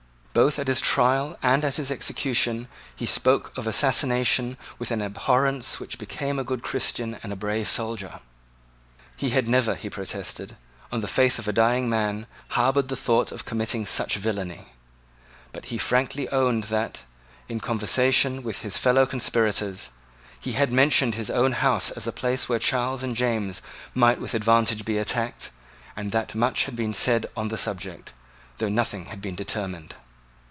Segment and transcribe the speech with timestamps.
[0.33, 5.77] Both at his trial and at his execution he spoke of assassination with the abhorrence
[5.81, 8.21] which became a good Christian and a brave soldier.
[9.17, 10.55] He had never, he protested,
[10.89, 14.69] on the faith of a dying man, harboured the thought of committing such villany.
[15.51, 17.01] But he frankly owned that,
[17.49, 19.89] in conversation with his fellow conspirators,
[20.39, 23.61] he had mentioned his own house as a place where Charles and James
[23.93, 25.49] might with advantage be attacked,
[25.97, 28.13] and that much had been said on the subject,
[28.59, 29.93] though nothing had been determined.